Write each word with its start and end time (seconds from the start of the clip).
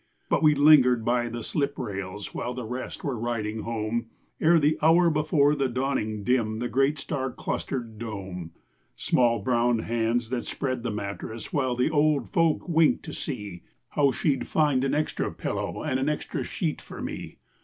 But 0.31 0.41
we 0.41 0.55
lingered 0.55 1.05
by 1.05 1.29
the 1.29 1.43
sliprails 1.43 2.33
While 2.33 2.55
the 2.55 2.65
rest 2.65 3.03
were 3.03 3.15
riding 3.19 3.59
home, 3.59 4.07
Ere 4.39 4.57
the 4.57 4.79
hour 4.81 5.11
before 5.11 5.53
the 5.53 5.69
dawning 5.69 6.23
Dimmed 6.23 6.59
the 6.59 6.67
great 6.69 6.97
star 6.97 7.29
clustered 7.29 7.99
dome. 7.99 8.49
Small 8.95 9.43
brown 9.43 9.77
hands 9.77 10.31
that 10.31 10.45
spread 10.45 10.81
the 10.81 10.89
mattress, 10.89 11.53
While 11.53 11.75
the 11.75 11.91
old 11.91 12.27
folk 12.31 12.67
winked 12.67 13.03
to 13.05 13.13
see 13.13 13.61
How 13.89 14.11
she'd 14.11 14.47
find 14.47 14.83
an 14.83 14.95
extra 14.95 15.31
pillow 15.31 15.83
And 15.83 15.99
an 15.99 16.09
extra 16.09 16.43
sheet 16.43 16.81
for 16.81 16.99
me. 16.99 17.37